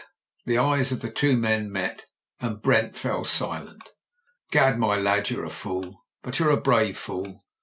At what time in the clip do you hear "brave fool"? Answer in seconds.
6.59-7.43